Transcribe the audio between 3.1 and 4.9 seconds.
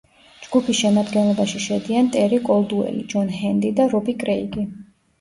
ჯონ ჰენდი და რობი კრეიგი.